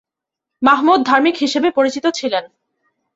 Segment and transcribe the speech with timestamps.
[0.61, 2.43] মাহমুদ ধার্মিক হিসেবে পরিচিত ছিলেন।